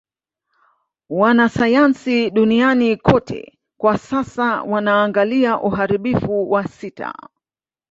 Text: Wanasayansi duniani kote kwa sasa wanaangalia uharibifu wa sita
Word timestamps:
Wanasayansi 1.09 2.29
duniani 2.29 2.97
kote 2.97 3.59
kwa 3.77 3.97
sasa 3.97 4.61
wanaangalia 4.63 5.59
uharibifu 5.61 6.51
wa 6.51 6.67
sita 6.67 7.13